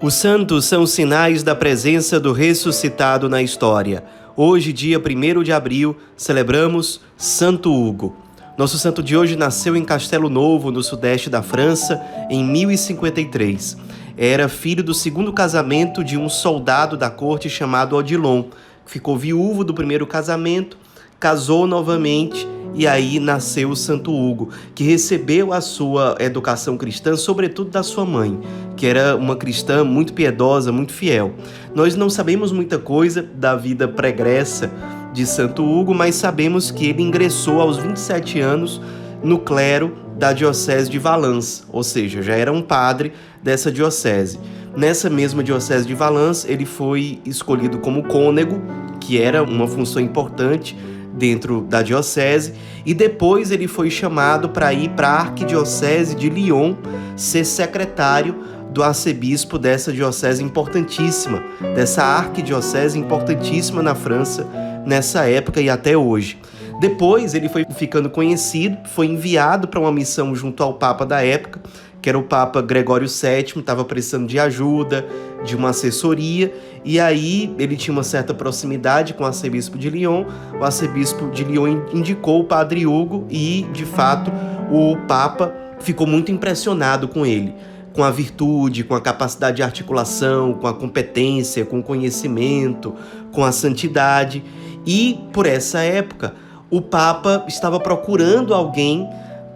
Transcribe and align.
Os 0.00 0.14
santos 0.14 0.64
são 0.66 0.86
sinais 0.86 1.42
da 1.42 1.56
presença 1.56 2.20
do 2.20 2.32
ressuscitado 2.32 3.28
na 3.28 3.42
história. 3.42 4.04
Hoje, 4.36 4.72
dia 4.72 4.96
1 4.96 5.42
de 5.42 5.52
abril, 5.52 5.96
celebramos 6.16 7.00
Santo 7.16 7.74
Hugo. 7.74 8.14
Nosso 8.56 8.78
santo 8.78 9.02
de 9.02 9.16
hoje 9.16 9.34
nasceu 9.34 9.74
em 9.74 9.84
Castelo 9.84 10.30
Novo, 10.30 10.70
no 10.70 10.84
sudeste 10.84 11.28
da 11.28 11.42
França, 11.42 12.00
em 12.30 12.44
1053. 12.44 13.76
Era 14.16 14.48
filho 14.48 14.84
do 14.84 14.94
segundo 14.94 15.32
casamento 15.32 16.04
de 16.04 16.16
um 16.16 16.28
soldado 16.28 16.96
da 16.96 17.10
corte 17.10 17.50
chamado 17.50 17.96
Odilon. 17.96 18.44
Ficou 18.86 19.16
viúvo 19.16 19.64
do 19.64 19.74
primeiro 19.74 20.06
casamento, 20.06 20.78
casou 21.18 21.66
novamente 21.66 22.46
e 22.74 22.86
aí 22.86 23.18
nasceu 23.18 23.70
o 23.70 23.76
Santo 23.76 24.12
Hugo, 24.12 24.50
que 24.74 24.84
recebeu 24.84 25.52
a 25.52 25.60
sua 25.60 26.16
educação 26.20 26.76
cristã, 26.76 27.16
sobretudo 27.16 27.70
da 27.70 27.82
sua 27.82 28.04
mãe, 28.04 28.38
que 28.76 28.86
era 28.86 29.16
uma 29.16 29.36
cristã 29.36 29.84
muito 29.84 30.12
piedosa, 30.12 30.70
muito 30.70 30.92
fiel. 30.92 31.32
Nós 31.74 31.96
não 31.96 32.08
sabemos 32.08 32.52
muita 32.52 32.78
coisa 32.78 33.22
da 33.22 33.56
vida 33.56 33.88
pregressa 33.88 34.70
de 35.12 35.26
Santo 35.26 35.64
Hugo, 35.64 35.94
mas 35.94 36.14
sabemos 36.14 36.70
que 36.70 36.86
ele 36.86 37.02
ingressou 37.02 37.60
aos 37.60 37.78
27 37.78 38.40
anos 38.40 38.80
no 39.22 39.38
clero 39.38 39.96
da 40.16 40.32
diocese 40.32 40.90
de 40.90 40.98
Valence, 40.98 41.62
ou 41.72 41.82
seja, 41.82 42.22
já 42.22 42.34
era 42.34 42.52
um 42.52 42.62
padre 42.62 43.12
dessa 43.42 43.70
diocese. 43.70 44.38
Nessa 44.76 45.08
mesma 45.08 45.42
diocese 45.42 45.86
de 45.86 45.94
Valence, 45.94 46.50
ele 46.50 46.64
foi 46.64 47.20
escolhido 47.24 47.78
como 47.78 48.04
cônego, 48.04 48.60
que 49.00 49.20
era 49.20 49.42
uma 49.42 49.66
função 49.66 50.02
importante 50.02 50.76
dentro 51.18 51.62
da 51.62 51.82
diocese 51.82 52.54
e 52.86 52.94
depois 52.94 53.50
ele 53.50 53.66
foi 53.66 53.90
chamado 53.90 54.48
para 54.48 54.72
ir 54.72 54.90
para 54.90 55.08
a 55.08 55.20
arquidiocese 55.20 56.14
de 56.14 56.30
Lyon 56.30 56.74
ser 57.16 57.44
secretário 57.44 58.34
do 58.70 58.82
arcebispo 58.82 59.58
dessa 59.58 59.92
diocese 59.92 60.42
importantíssima, 60.42 61.42
dessa 61.74 62.04
arquidiocese 62.04 62.98
importantíssima 62.98 63.82
na 63.82 63.94
França 63.94 64.46
nessa 64.86 65.28
época 65.28 65.60
e 65.60 65.68
até 65.68 65.96
hoje. 65.96 66.38
Depois 66.80 67.34
ele 67.34 67.48
foi 67.48 67.66
ficando 67.74 68.08
conhecido, 68.08 68.78
foi 68.88 69.06
enviado 69.06 69.66
para 69.66 69.80
uma 69.80 69.90
missão 69.90 70.34
junto 70.34 70.62
ao 70.62 70.74
Papa 70.74 71.04
da 71.04 71.24
época, 71.24 71.60
que 72.08 72.10
era 72.10 72.18
o 72.18 72.22
Papa 72.22 72.62
Gregório 72.62 73.06
VII, 73.06 73.60
estava 73.60 73.84
precisando 73.84 74.26
de 74.26 74.38
ajuda, 74.38 75.06
de 75.44 75.54
uma 75.54 75.68
assessoria, 75.68 76.50
e 76.82 76.98
aí 76.98 77.54
ele 77.58 77.76
tinha 77.76 77.92
uma 77.92 78.02
certa 78.02 78.32
proximidade 78.32 79.12
com 79.12 79.24
o 79.24 79.26
arcebispo 79.26 79.76
de 79.76 79.90
Lyon. 79.90 80.24
O 80.58 80.64
arcebispo 80.64 81.28
de 81.28 81.44
Lyon 81.44 81.82
indicou 81.92 82.40
o 82.40 82.44
padre 82.44 82.86
Hugo 82.86 83.26
e, 83.28 83.66
de 83.74 83.84
fato, 83.84 84.32
o 84.72 84.96
Papa 85.06 85.52
ficou 85.80 86.06
muito 86.06 86.32
impressionado 86.32 87.08
com 87.08 87.26
ele, 87.26 87.54
com 87.92 88.02
a 88.02 88.10
virtude, 88.10 88.84
com 88.84 88.94
a 88.94 89.02
capacidade 89.02 89.58
de 89.58 89.62
articulação, 89.62 90.54
com 90.54 90.66
a 90.66 90.72
competência, 90.72 91.66
com 91.66 91.80
o 91.80 91.82
conhecimento, 91.82 92.94
com 93.32 93.44
a 93.44 93.52
santidade. 93.52 94.42
E 94.86 95.20
por 95.30 95.44
essa 95.44 95.80
época, 95.80 96.32
o 96.70 96.80
Papa 96.80 97.44
estava 97.46 97.78
procurando 97.78 98.54
alguém 98.54 99.06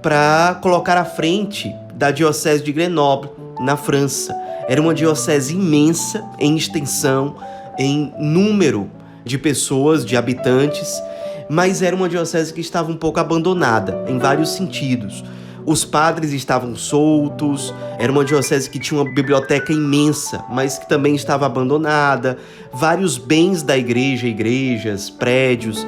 para 0.03 0.59
colocar 0.61 0.99
à 0.99 1.05
frente 1.05 1.73
da 1.95 2.11
Diocese 2.11 2.63
de 2.63 2.73
Grenoble, 2.73 3.31
na 3.61 3.77
França. 3.77 4.35
Era 4.69 4.81
uma 4.81 4.95
diocese 4.95 5.55
imensa 5.55 6.25
em 6.39 6.57
extensão, 6.57 7.37
em 7.79 8.13
número 8.19 8.91
de 9.25 9.39
pessoas, 9.39 10.05
de 10.05 10.17
habitantes, 10.17 11.01
mas 11.49 11.83
era 11.83 11.95
uma 11.95 12.09
diocese 12.09 12.53
que 12.53 12.61
estava 12.61 12.91
um 12.91 12.97
pouco 12.97 13.21
abandonada 13.21 14.05
em 14.09 14.19
vários 14.19 14.51
sentidos. 14.51 15.25
Os 15.65 15.85
padres 15.85 16.33
estavam 16.33 16.75
soltos, 16.75 17.73
era 17.99 18.11
uma 18.11 18.25
diocese 18.25 18.69
que 18.69 18.81
tinha 18.81 19.01
uma 19.01 19.13
biblioteca 19.13 19.73
imensa, 19.73 20.45
mas 20.51 20.79
que 20.79 20.89
também 20.89 21.15
estava 21.15 21.47
abandonada. 21.47 22.37
Vários 22.73 23.17
bens 23.17 23.63
da 23.63 23.77
igreja, 23.77 24.27
igrejas, 24.27 25.09
prédios, 25.09 25.87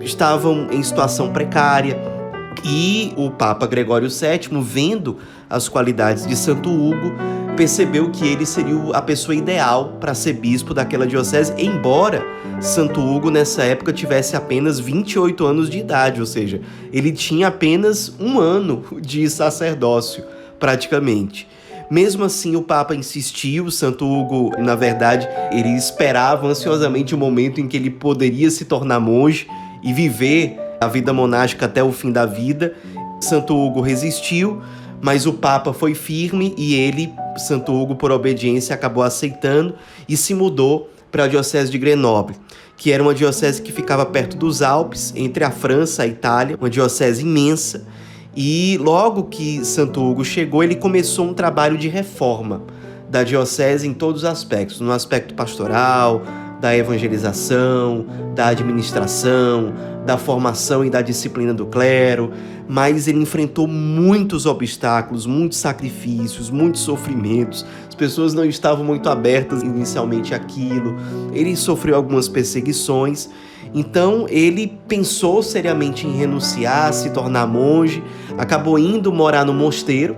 estavam 0.00 0.68
em 0.70 0.82
situação 0.82 1.32
precária. 1.32 2.15
E 2.64 3.12
o 3.16 3.30
Papa 3.30 3.66
Gregório 3.66 4.08
VII, 4.08 4.60
vendo 4.62 5.18
as 5.48 5.68
qualidades 5.68 6.26
de 6.26 6.36
Santo 6.36 6.70
Hugo, 6.70 7.14
percebeu 7.56 8.10
que 8.10 8.26
ele 8.26 8.44
seria 8.44 8.76
a 8.92 9.00
pessoa 9.00 9.34
ideal 9.34 9.96
para 9.98 10.14
ser 10.14 10.34
bispo 10.34 10.74
daquela 10.74 11.06
diocese, 11.06 11.54
embora 11.56 12.24
Santo 12.60 13.00
Hugo 13.00 13.30
nessa 13.30 13.62
época 13.62 13.92
tivesse 13.92 14.36
apenas 14.36 14.78
28 14.78 15.46
anos 15.46 15.70
de 15.70 15.78
idade, 15.78 16.20
ou 16.20 16.26
seja, 16.26 16.60
ele 16.92 17.12
tinha 17.12 17.48
apenas 17.48 18.14
um 18.20 18.38
ano 18.38 18.84
de 19.00 19.28
sacerdócio, 19.30 20.22
praticamente. 20.58 21.48
Mesmo 21.90 22.24
assim, 22.24 22.56
o 22.56 22.62
Papa 22.62 22.94
insistiu. 22.94 23.70
Santo 23.70 24.04
Hugo, 24.06 24.50
na 24.58 24.74
verdade, 24.74 25.28
ele 25.52 25.70
esperava 25.76 26.46
ansiosamente 26.48 27.14
o 27.14 27.18
momento 27.18 27.60
em 27.60 27.68
que 27.68 27.76
ele 27.76 27.90
poderia 27.90 28.50
se 28.50 28.64
tornar 28.64 28.98
monge 28.98 29.46
e 29.84 29.92
viver 29.92 30.58
a 30.80 30.86
vida 30.86 31.12
monástica 31.12 31.66
até 31.66 31.82
o 31.82 31.92
fim 31.92 32.12
da 32.12 32.26
vida. 32.26 32.74
Santo 33.20 33.56
Hugo 33.56 33.80
resistiu, 33.80 34.62
mas 35.00 35.26
o 35.26 35.32
Papa 35.32 35.72
foi 35.72 35.94
firme 35.94 36.54
e 36.56 36.74
ele, 36.74 37.12
Santo 37.36 37.72
Hugo, 37.72 37.96
por 37.96 38.10
obediência, 38.10 38.74
acabou 38.74 39.02
aceitando 39.02 39.74
e 40.08 40.16
se 40.16 40.34
mudou 40.34 40.90
para 41.10 41.24
a 41.24 41.28
Diocese 41.28 41.70
de 41.70 41.78
Grenoble, 41.78 42.36
que 42.76 42.92
era 42.92 43.02
uma 43.02 43.14
diocese 43.14 43.62
que 43.62 43.72
ficava 43.72 44.04
perto 44.04 44.36
dos 44.36 44.60
Alpes, 44.60 45.12
entre 45.16 45.44
a 45.44 45.50
França 45.50 46.04
e 46.04 46.10
a 46.10 46.12
Itália, 46.12 46.56
uma 46.60 46.68
diocese 46.68 47.22
imensa. 47.22 47.86
E 48.34 48.78
logo 48.82 49.24
que 49.24 49.64
Santo 49.64 50.02
Hugo 50.02 50.22
chegou, 50.24 50.62
ele 50.62 50.76
começou 50.76 51.26
um 51.26 51.32
trabalho 51.32 51.78
de 51.78 51.88
reforma 51.88 52.64
da 53.08 53.22
diocese 53.22 53.86
em 53.86 53.94
todos 53.94 54.22
os 54.22 54.28
aspectos, 54.28 54.80
no 54.80 54.92
aspecto 54.92 55.32
pastoral, 55.32 56.22
da 56.60 56.76
evangelização, 56.76 58.04
da 58.34 58.48
administração, 58.48 59.72
da 60.06 60.16
formação 60.16 60.84
e 60.84 60.88
da 60.88 61.02
disciplina 61.02 61.52
do 61.52 61.66
clero, 61.66 62.30
mas 62.68 63.08
ele 63.08 63.18
enfrentou 63.18 63.66
muitos 63.66 64.46
obstáculos, 64.46 65.26
muitos 65.26 65.58
sacrifícios, 65.58 66.48
muitos 66.48 66.82
sofrimentos. 66.82 67.66
As 67.88 67.94
pessoas 67.94 68.32
não 68.32 68.44
estavam 68.44 68.84
muito 68.84 69.08
abertas 69.08 69.62
inicialmente 69.62 70.32
àquilo. 70.32 70.94
Ele 71.32 71.56
sofreu 71.56 71.96
algumas 71.96 72.28
perseguições. 72.28 73.28
Então 73.74 74.26
ele 74.28 74.78
pensou 74.86 75.42
seriamente 75.42 76.06
em 76.06 76.16
renunciar, 76.16 76.92
se 76.92 77.10
tornar 77.10 77.46
monge, 77.48 78.02
acabou 78.38 78.78
indo 78.78 79.12
morar 79.12 79.44
no 79.44 79.52
mosteiro, 79.52 80.16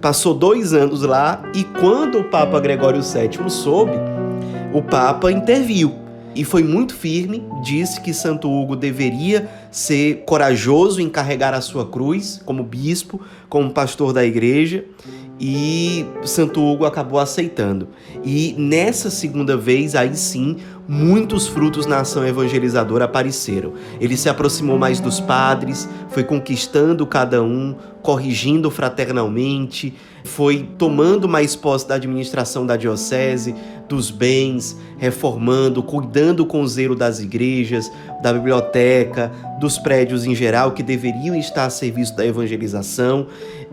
passou 0.00 0.34
dois 0.34 0.72
anos 0.74 1.02
lá 1.02 1.40
e 1.54 1.62
quando 1.62 2.18
o 2.18 2.24
Papa 2.24 2.58
Gregório 2.58 3.00
VII 3.00 3.48
soube, 3.48 3.92
o 4.74 4.82
Papa 4.82 5.30
interviu 5.30 6.07
e 6.38 6.44
foi 6.44 6.62
muito 6.62 6.94
firme, 6.94 7.42
disse 7.64 8.00
que 8.00 8.14
Santo 8.14 8.48
Hugo 8.48 8.76
deveria 8.76 9.50
ser 9.72 10.22
corajoso 10.24 11.00
em 11.00 11.08
carregar 11.08 11.52
a 11.52 11.60
sua 11.60 11.84
cruz 11.84 12.40
como 12.44 12.62
bispo, 12.62 13.20
como 13.48 13.72
pastor 13.72 14.12
da 14.12 14.24
igreja, 14.24 14.84
e 15.40 16.06
Santo 16.22 16.62
Hugo 16.62 16.84
acabou 16.84 17.18
aceitando. 17.18 17.88
E 18.22 18.54
nessa 18.56 19.10
segunda 19.10 19.56
vez, 19.56 19.96
aí 19.96 20.14
sim, 20.14 20.58
muitos 20.86 21.48
frutos 21.48 21.86
na 21.86 22.02
ação 22.02 22.24
evangelizadora 22.24 23.06
apareceram. 23.06 23.72
Ele 24.00 24.16
se 24.16 24.28
aproximou 24.28 24.78
mais 24.78 25.00
dos 25.00 25.18
padres, 25.18 25.88
foi 26.08 26.22
conquistando 26.22 27.04
cada 27.04 27.42
um, 27.42 27.74
corrigindo 28.08 28.70
fraternalmente, 28.70 29.92
foi 30.24 30.66
tomando 30.78 31.28
mais 31.28 31.54
posse 31.54 31.86
da 31.86 31.96
administração 31.96 32.64
da 32.64 32.74
diocese, 32.74 33.54
dos 33.86 34.10
bens, 34.10 34.74
reformando, 34.96 35.82
cuidando 35.82 36.46
com 36.46 36.66
zelo 36.66 36.96
das 36.96 37.20
igrejas, 37.20 37.92
da 38.22 38.32
biblioteca, 38.32 39.30
dos 39.60 39.76
prédios 39.76 40.24
em 40.24 40.34
geral 40.34 40.72
que 40.72 40.82
deveriam 40.82 41.36
estar 41.36 41.66
a 41.66 41.70
serviço 41.70 42.16
da 42.16 42.24
evangelização. 42.24 43.26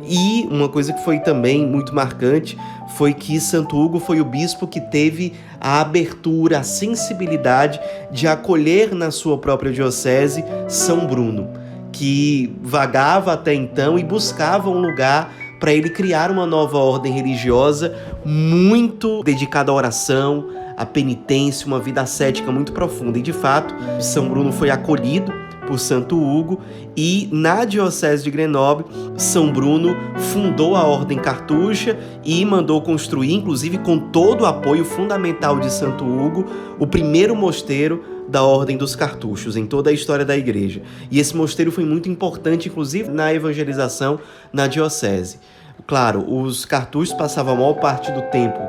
E 0.05 0.45
uma 0.51 0.67
coisa 0.67 0.91
que 0.91 1.05
foi 1.05 1.19
também 1.19 1.65
muito 1.65 1.95
marcante 1.95 2.57
foi 2.97 3.13
que 3.13 3.39
Santo 3.39 3.77
Hugo 3.77 4.01
foi 4.01 4.19
o 4.19 4.25
bispo 4.25 4.67
que 4.67 4.81
teve 4.81 5.31
a 5.61 5.79
abertura, 5.79 6.59
a 6.59 6.63
sensibilidade 6.63 7.79
de 8.11 8.27
acolher 8.27 8.93
na 8.93 9.11
sua 9.11 9.37
própria 9.37 9.71
diocese 9.71 10.43
São 10.67 11.07
Bruno, 11.07 11.63
que 11.95 12.53
vagava 12.61 13.31
até 13.31 13.53
então 13.53 13.97
e 13.97 14.03
buscava 14.03 14.69
um 14.69 14.81
lugar 14.81 15.33
para 15.61 15.73
ele 15.73 15.89
criar 15.89 16.29
uma 16.29 16.45
nova 16.45 16.77
ordem 16.77 17.13
religiosa 17.13 17.95
muito 18.25 19.23
dedicada 19.23 19.71
à 19.71 19.73
oração, 19.73 20.49
à 20.75 20.85
penitência, 20.85 21.65
uma 21.65 21.79
vida 21.79 22.01
ascética 22.01 22.51
muito 22.51 22.73
profunda. 22.73 23.17
E 23.17 23.21
de 23.21 23.31
fato, 23.31 23.73
São 24.01 24.27
Bruno 24.27 24.51
foi 24.51 24.69
acolhido 24.69 25.31
por 25.65 25.79
Santo 25.79 26.21
Hugo 26.21 26.59
e 26.97 27.29
na 27.31 27.63
diocese 27.63 28.25
de 28.25 28.29
Grenoble, 28.29 28.85
São 29.17 29.51
Bruno 29.51 29.95
fundou 30.33 30.75
a 30.75 30.83
ordem 30.83 31.17
cartucha 31.17 31.97
e 32.25 32.43
mandou 32.43 32.81
construir, 32.81 33.33
inclusive 33.33 33.77
com 33.77 33.97
todo 33.97 34.41
o 34.41 34.45
apoio 34.45 34.83
fundamental 34.83 35.59
de 35.61 35.71
Santo 35.71 36.03
Hugo, 36.03 36.45
o 36.77 36.85
primeiro 36.85 37.35
mosteiro 37.35 38.14
da 38.27 38.43
Ordem 38.43 38.77
dos 38.77 38.95
Cartuchos 38.95 39.55
em 39.55 39.65
toda 39.65 39.89
a 39.89 39.93
história 39.93 40.25
da 40.25 40.35
igreja. 40.35 40.81
E 41.11 41.19
esse 41.19 41.35
mosteiro 41.35 41.71
foi 41.71 41.85
muito 41.85 42.09
importante, 42.09 42.69
inclusive, 42.69 43.09
na 43.09 43.33
evangelização 43.33 44.19
na 44.51 44.67
diocese. 44.67 45.39
Claro, 45.85 46.25
os 46.33 46.65
cartuchos 46.65 47.13
passavam 47.13 47.53
a 47.53 47.57
maior 47.57 47.73
parte 47.75 48.11
do 48.11 48.21
tempo 48.23 48.59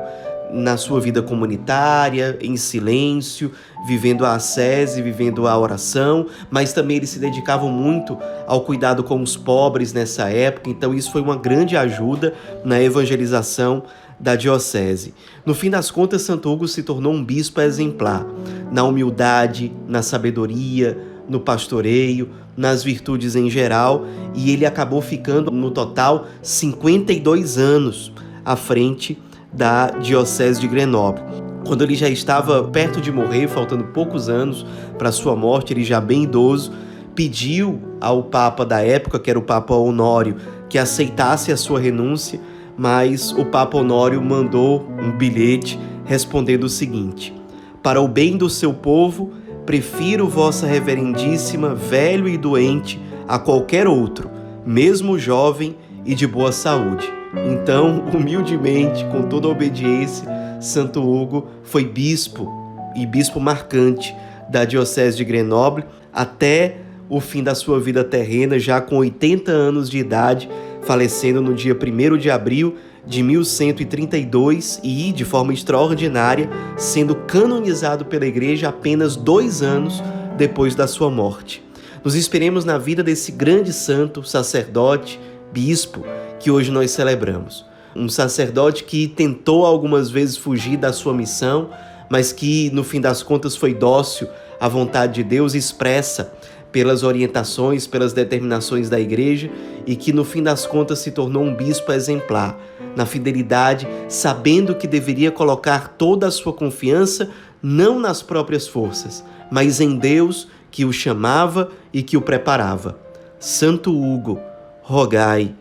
na 0.51 0.77
sua 0.77 0.99
vida 0.99 1.21
comunitária, 1.21 2.37
em 2.41 2.55
silêncio, 2.55 3.51
vivendo 3.85 4.25
a 4.25 4.35
ascese, 4.35 5.01
vivendo 5.01 5.47
a 5.47 5.57
oração, 5.57 6.27
mas 6.49 6.73
também 6.73 6.97
ele 6.97 7.07
se 7.07 7.19
dedicava 7.19 7.65
muito 7.67 8.17
ao 8.45 8.61
cuidado 8.61 9.03
com 9.03 9.21
os 9.21 9.35
pobres 9.35 9.93
nessa 9.93 10.29
época, 10.29 10.69
então 10.69 10.93
isso 10.93 11.11
foi 11.11 11.21
uma 11.21 11.35
grande 11.35 11.75
ajuda 11.75 12.33
na 12.63 12.81
evangelização 12.81 13.83
da 14.19 14.35
diocese. 14.35 15.13
No 15.45 15.53
fim 15.53 15.69
das 15.69 15.91
contas, 15.91 16.23
Santo 16.23 16.51
Hugo 16.51 16.67
se 16.67 16.83
tornou 16.83 17.13
um 17.13 17.23
bispo 17.23 17.61
exemplar, 17.61 18.25
na 18.71 18.83
humildade, 18.83 19.71
na 19.87 20.01
sabedoria, 20.01 20.97
no 21.29 21.39
pastoreio, 21.39 22.29
nas 22.55 22.83
virtudes 22.83 23.35
em 23.35 23.49
geral, 23.49 24.05
e 24.33 24.51
ele 24.51 24.65
acabou 24.65 25.01
ficando 25.01 25.51
no 25.51 25.69
total 25.69 26.25
52 26.41 27.57
anos 27.57 28.11
à 28.43 28.55
frente 28.55 29.21
da 29.53 29.91
Diocese 29.91 30.59
de 30.59 30.67
Grenoble. 30.67 31.21
Quando 31.65 31.83
ele 31.83 31.95
já 31.95 32.09
estava 32.09 32.63
perto 32.63 33.01
de 33.01 33.11
morrer, 33.11 33.47
faltando 33.47 33.83
poucos 33.85 34.29
anos 34.29 34.65
para 34.97 35.11
sua 35.11 35.35
morte, 35.35 35.73
ele 35.73 35.83
já 35.83 35.99
bem 35.99 36.23
idoso, 36.23 36.71
pediu 37.13 37.79
ao 37.99 38.23
Papa 38.23 38.65
da 38.65 38.81
época, 38.81 39.19
que 39.19 39.29
era 39.29 39.37
o 39.37 39.41
Papa 39.41 39.75
Honório, 39.75 40.37
que 40.69 40.77
aceitasse 40.77 41.51
a 41.51 41.57
sua 41.57 41.79
renúncia, 41.79 42.39
mas 42.77 43.31
o 43.31 43.43
Papa 43.45 43.77
Honório 43.77 44.21
mandou 44.21 44.87
um 45.01 45.11
bilhete 45.11 45.79
respondendo 46.05 46.65
o 46.65 46.69
seguinte: 46.69 47.33
Para 47.81 47.99
o 47.99 48.07
bem 48.07 48.37
do 48.37 48.49
seu 48.49 48.73
povo, 48.73 49.31
prefiro 49.65 50.27
vossa 50.27 50.67
reverendíssima, 50.67 51.73
velho 51.73 52.29
e 52.29 52.37
doente, 52.37 53.01
a 53.27 53.39
qualquer 53.39 53.87
outro, 53.87 54.29
mesmo 54.65 55.17
jovem 55.17 55.75
e 56.05 56.13
de 56.13 56.27
boa 56.27 56.51
saúde. 56.51 57.11
Então, 57.51 58.05
humildemente, 58.13 59.03
com 59.05 59.23
toda 59.23 59.47
a 59.47 59.51
obediência, 59.51 60.27
Santo 60.61 61.01
Hugo 61.01 61.47
foi 61.63 61.83
bispo 61.83 62.47
e 62.95 63.05
bispo 63.05 63.39
marcante 63.39 64.15
da 64.49 64.63
Diocese 64.63 65.17
de 65.17 65.25
Grenoble 65.25 65.83
até 66.13 66.77
o 67.09 67.19
fim 67.19 67.43
da 67.43 67.55
sua 67.55 67.79
vida 67.79 68.03
terrena, 68.03 68.59
já 68.59 68.81
com 68.81 68.97
80 68.97 69.51
anos 69.51 69.89
de 69.89 69.97
idade, 69.97 70.49
falecendo 70.81 71.41
no 71.41 71.53
dia 71.53 71.75
1 71.75 72.17
de 72.17 72.29
abril 72.29 72.75
de 73.05 73.23
1132 73.23 74.81
e, 74.83 75.11
de 75.13 75.23
forma 75.23 75.53
extraordinária, 75.53 76.49
sendo 76.75 77.15
canonizado 77.15 78.05
pela 78.05 78.25
Igreja 78.25 78.69
apenas 78.69 79.15
dois 79.15 79.61
anos 79.61 80.03
depois 80.37 80.75
da 80.75 80.87
sua 80.87 81.09
morte. 81.09 81.63
Nos 82.03 82.15
esperemos 82.15 82.65
na 82.65 82.77
vida 82.77 83.01
desse 83.03 83.31
grande 83.31 83.71
santo, 83.73 84.23
sacerdote, 84.23 85.19
bispo, 85.51 86.05
que 86.39 86.51
hoje 86.51 86.71
nós 86.71 86.91
celebramos. 86.91 87.65
Um 87.95 88.09
sacerdote 88.09 88.83
que 88.83 89.07
tentou 89.07 89.65
algumas 89.65 90.09
vezes 90.09 90.37
fugir 90.37 90.77
da 90.77 90.93
sua 90.93 91.13
missão, 91.13 91.69
mas 92.09 92.31
que 92.31 92.69
no 92.71 92.83
fim 92.83 93.01
das 93.01 93.23
contas 93.23 93.55
foi 93.55 93.73
dócil 93.73 94.27
à 94.59 94.67
vontade 94.67 95.15
de 95.15 95.23
Deus 95.23 95.55
expressa 95.55 96.33
pelas 96.71 97.03
orientações, 97.03 97.87
pelas 97.87 98.13
determinações 98.13 98.89
da 98.89 98.99
igreja 98.99 99.49
e 99.85 99.95
que 99.95 100.11
no 100.13 100.23
fim 100.23 100.43
das 100.43 100.65
contas 100.65 100.99
se 100.99 101.11
tornou 101.11 101.43
um 101.43 101.55
bispo 101.55 101.91
exemplar, 101.91 102.59
na 102.95 103.05
fidelidade, 103.05 103.87
sabendo 104.07 104.75
que 104.75 104.87
deveria 104.87 105.31
colocar 105.31 105.95
toda 105.97 106.27
a 106.27 106.31
sua 106.31 106.53
confiança 106.53 107.29
não 107.61 107.99
nas 107.99 108.21
próprias 108.21 108.67
forças, 108.67 109.23
mas 109.51 109.79
em 109.79 109.97
Deus 109.97 110.47
que 110.69 110.85
o 110.85 110.93
chamava 110.93 111.71
e 111.93 112.03
que 112.03 112.17
o 112.17 112.21
preparava. 112.21 112.99
Santo 113.39 113.91
Hugo, 113.91 114.39
rogai 114.81 115.53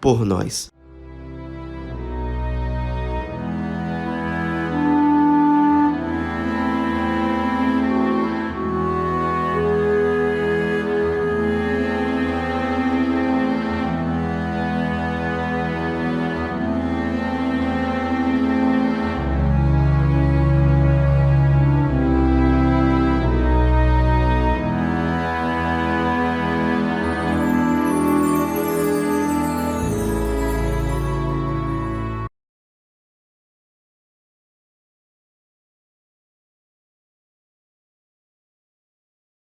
por 0.00 0.24
nós. 0.24 0.71